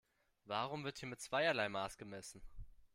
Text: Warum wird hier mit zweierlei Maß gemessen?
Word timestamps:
Warum 0.45 0.83
wird 0.83 0.97
hier 0.97 1.09
mit 1.09 1.21
zweierlei 1.21 1.69
Maß 1.69 1.95
gemessen? 1.99 2.41